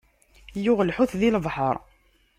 Yuɣ 0.63 0.79
lḥut, 0.83 1.11
di 1.19 1.29
lebḥeṛ. 1.35 1.75